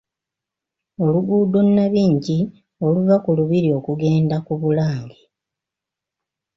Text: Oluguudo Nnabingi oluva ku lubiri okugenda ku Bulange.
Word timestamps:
Oluguudo 1.03 1.59
Nnabingi 1.67 2.39
oluva 2.85 3.15
ku 3.23 3.29
lubiri 3.37 3.69
okugenda 3.79 4.35
ku 4.45 4.53
Bulange. 4.61 5.21